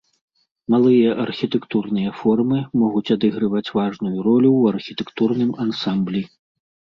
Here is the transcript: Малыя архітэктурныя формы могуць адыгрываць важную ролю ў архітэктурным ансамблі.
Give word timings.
Малыя 0.75 1.09
архітэктурныя 1.25 2.09
формы 2.21 2.59
могуць 2.85 3.03
адыгрываць 3.17 3.63
важную 3.81 4.17
ролю 4.29 4.49
ў 4.59 4.63
архітэктурным 4.75 5.51
ансамблі. 5.67 6.25